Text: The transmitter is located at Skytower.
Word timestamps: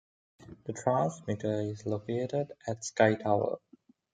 The 0.63 0.73
transmitter 0.73 1.61
is 1.61 1.85
located 1.85 2.53
at 2.65 2.81
Skytower. 2.81 3.59